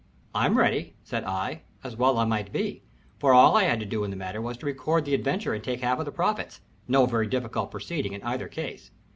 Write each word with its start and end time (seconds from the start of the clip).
"I'm 0.33 0.57
ready," 0.57 0.95
said 1.03 1.25
I, 1.25 1.61
as 1.83 1.95
well 1.95 2.17
I 2.17 2.25
might 2.25 2.51
be, 2.51 2.81
for 3.19 3.35
all 3.35 3.55
I 3.55 3.65
had 3.65 3.79
to 3.81 3.85
do 3.85 4.03
in 4.03 4.09
the 4.09 4.17
matter 4.17 4.41
was 4.41 4.57
to 4.57 4.65
record 4.65 5.05
the 5.05 5.13
adventure 5.13 5.53
and 5.53 5.63
take 5.63 5.83
my 5.83 5.89
half 5.89 5.99
of 5.99 6.05
the 6.05 6.11
profits 6.11 6.59
no 6.87 7.05
very 7.05 7.27
difficult 7.27 7.69
proceeding 7.69 8.13
in 8.13 8.23
either 8.23 8.47
case. 8.47 8.89